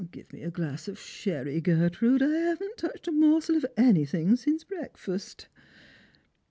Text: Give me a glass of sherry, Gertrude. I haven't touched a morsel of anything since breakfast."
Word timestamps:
Give 0.09 0.33
me 0.33 0.41
a 0.41 0.49
glass 0.49 0.87
of 0.87 0.97
sherry, 0.99 1.61
Gertrude. 1.61 2.23
I 2.23 2.25
haven't 2.29 2.75
touched 2.75 3.07
a 3.07 3.11
morsel 3.11 3.55
of 3.55 3.67
anything 3.77 4.35
since 4.35 4.63
breakfast." 4.63 5.47